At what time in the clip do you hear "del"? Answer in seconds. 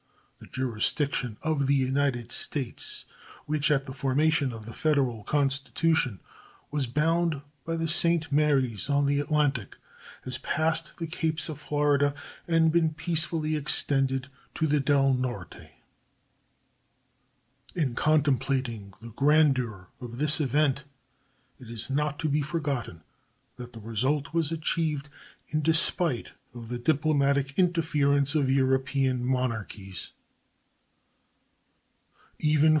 14.79-15.13